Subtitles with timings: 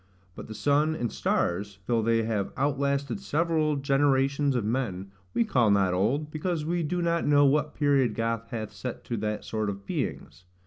[0.33, 5.69] But the sun and stars, though they have outlasted several generations of men, we call
[5.69, 9.69] not old, because we do not know what period God hath set to that sort
[9.69, 10.45] of beings.